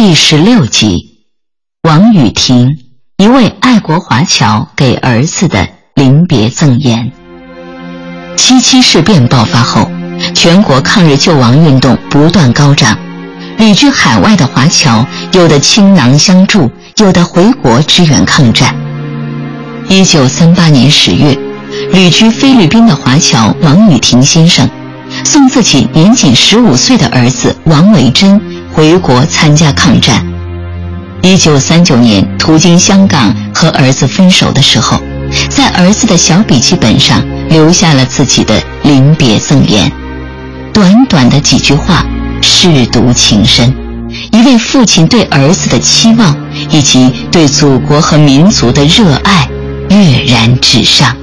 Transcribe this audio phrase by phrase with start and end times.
[0.00, 1.24] 第十六集，
[1.82, 2.78] 王雨婷，
[3.16, 7.10] 一位爱国华侨给儿子的临别赠言。
[8.36, 9.90] 七七事变爆发后，
[10.36, 12.96] 全国抗日救亡运动不断高涨，
[13.58, 18.72] 旅居海外的华侨有的倾囊相助，有的回国支援抗战。
[19.88, 21.36] 一九三八年十月，
[21.92, 24.70] 旅居菲律宾的华侨王雨婷先生，
[25.24, 28.40] 送自己年仅十五岁的儿子王维珍
[28.78, 30.24] 回国参加抗战。
[31.20, 35.02] 一九三九年途经香港和儿子分手的时候，
[35.48, 38.54] 在儿子的小笔记本上留下了自己的
[38.84, 39.90] 临别赠言。
[40.72, 42.06] 短短的几句话，
[42.40, 43.74] 舐犊情深，
[44.30, 46.36] 一位父亲对儿子的期望
[46.70, 49.48] 以及对祖国和民族的热爱
[49.90, 51.16] 跃然纸上。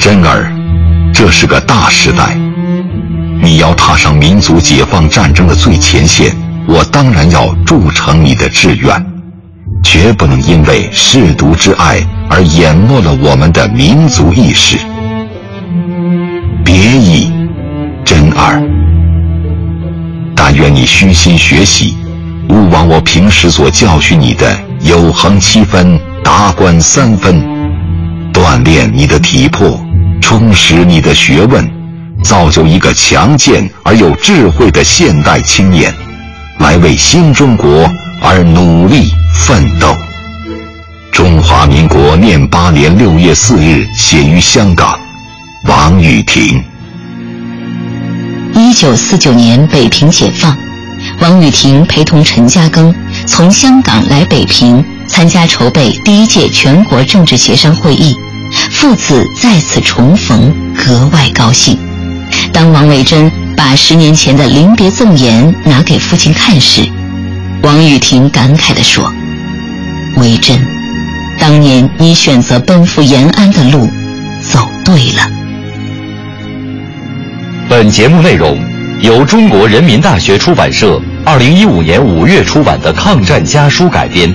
[0.00, 0.52] 真儿，
[1.12, 2.38] 这是个大时代，
[3.42, 6.32] 你要踏上民族解放战争的最前线，
[6.68, 9.04] 我当然要铸成你的志愿，
[9.82, 11.98] 绝不能因为舐犊之爱
[12.30, 14.78] 而淹没了我们的民族意识。
[16.64, 17.32] 别意，
[18.04, 18.62] 真儿。
[20.36, 21.96] 但愿你虚心学习，
[22.48, 27.42] 勿忘我平时所教训你的“有恒七分，达观三分”，
[28.32, 29.84] 锻炼你的体魄，
[30.20, 31.68] 充实你的学问，
[32.22, 35.92] 造就一个强健而有智慧的现代青年，
[36.58, 37.90] 来为新中国
[38.22, 39.94] 而努力奋斗。
[41.10, 44.98] 中华民国念八年六月四日写于香港，
[45.64, 46.62] 王雨婷。
[48.54, 50.56] 一九四九年北平解放，
[51.20, 52.94] 王雨婷陪同陈嘉庚
[53.26, 58.14] 从香港来北平参加筹备第一届全国政治协商会议，
[58.70, 61.78] 父子再次重逢，格外高兴。
[62.62, 66.80] 当王维珍把十年前的临别赠言拿给父亲看时，
[67.60, 69.04] 王雨婷感慨地说
[70.18, 70.64] ：“维珍，
[71.40, 73.90] 当年你选择奔赴延安的路，
[74.40, 75.28] 走对了。”
[77.68, 78.56] 本节目内容
[79.00, 84.32] 由中国人民大学出版社二零一五年五月出版的《抗战家书》改编。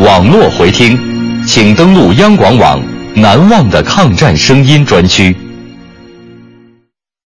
[0.00, 0.98] 网络回听，
[1.46, 2.78] 请登录央广网
[3.16, 5.34] “难忘的抗战声音”专区。